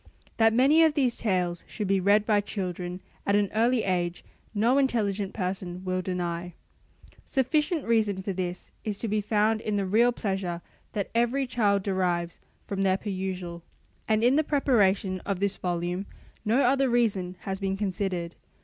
That 0.37 0.51
many 0.51 0.81
of 0.81 0.95
these 0.95 1.15
tales 1.17 1.63
should 1.67 1.87
be 1.87 1.99
read 1.99 2.25
by 2.25 2.41
children 2.41 3.01
at 3.23 3.35
an 3.35 3.51
early 3.53 3.83
age 3.83 4.25
no 4.51 4.79
intelligent 4.79 5.31
person 5.31 5.85
will 5.85 6.01
deny. 6.01 6.53
Sufficient 7.23 7.85
reason 7.85 8.23
for 8.23 8.33
this 8.33 8.71
is 8.83 8.97
to 8.97 9.07
be 9.07 9.21
found 9.21 9.61
in 9.61 9.75
the 9.77 9.85
real 9.85 10.11
pleasure 10.11 10.63
that 10.93 11.11
every 11.13 11.45
child 11.45 11.83
derives 11.83 12.39
from 12.65 12.81
their 12.81 12.97
perusal: 12.97 13.61
and 14.07 14.23
in 14.23 14.37
the 14.37 14.43
preparation 14.43 15.19
of 15.19 15.39
this 15.39 15.57
volume 15.57 16.07
no 16.43 16.63
other 16.63 16.89
reason 16.89 17.35
has 17.41 17.59
been 17.59 17.77
considered. 17.77 18.33